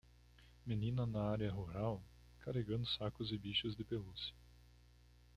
[0.65, 2.01] Menina na área rural?
[2.39, 4.33] carregando sacos e bichos de pelúcia.